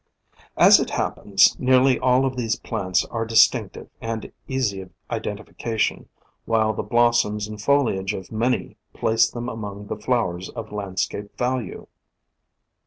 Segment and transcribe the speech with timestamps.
[0.57, 6.09] As it happens, nearly all of these plants are dis tinctive and easy of identification,
[6.45, 11.37] while the blos soms and foliage of many place them among the flowers of landscape
[11.37, 11.85] value.